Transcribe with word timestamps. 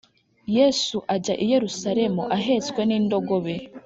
Yesu 0.57 0.97
ajya 1.15 1.33
i 1.43 1.45
Yerusalemu 1.51 2.21
ahetswe 2.37 2.81
n 2.85 2.91
indogobe 2.97 3.55